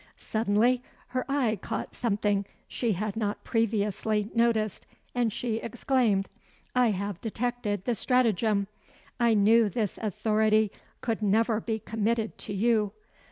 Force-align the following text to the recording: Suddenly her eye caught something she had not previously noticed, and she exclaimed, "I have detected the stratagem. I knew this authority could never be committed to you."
Suddenly 0.17 0.81
her 1.09 1.25
eye 1.29 1.57
caught 1.61 1.93
something 1.93 2.47
she 2.67 2.93
had 2.93 3.15
not 3.15 3.43
previously 3.43 4.31
noticed, 4.33 4.87
and 5.13 5.31
she 5.31 5.57
exclaimed, 5.57 6.27
"I 6.75 6.89
have 6.89 7.21
detected 7.21 7.85
the 7.85 7.93
stratagem. 7.93 8.65
I 9.19 9.35
knew 9.35 9.69
this 9.69 9.99
authority 9.99 10.71
could 11.01 11.21
never 11.21 11.61
be 11.61 11.77
committed 11.77 12.39
to 12.39 12.53
you." 12.55 12.93